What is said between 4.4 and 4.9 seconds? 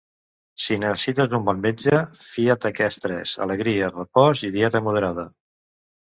i dieta